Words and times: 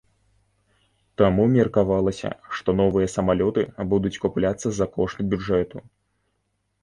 Таму 1.21 1.43
меркавалася, 1.55 2.29
што 2.59 2.69
новыя 2.79 3.11
самалёты 3.17 3.61
будуць 3.91 4.15
купляцца 4.23 4.67
за 4.79 4.85
кошт 4.95 5.17
бюджэту. 5.35 5.77